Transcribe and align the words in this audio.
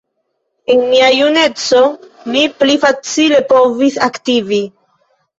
En 0.75 0.79
mia 0.91 1.09
juneco 1.17 1.81
mi 2.35 2.41
pli 2.61 2.77
facile 2.85 3.41
povis 3.53 3.99
aktivi. 4.07 4.59